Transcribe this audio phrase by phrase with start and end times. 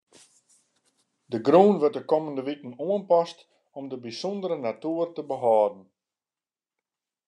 [1.31, 3.39] De grûn wurdt de kommende wiken oanpast
[3.77, 5.83] om de bysûndere natoer te behâlden.